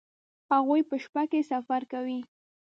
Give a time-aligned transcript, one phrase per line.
[0.51, 2.19] هغوی په شپه کې سفر کوي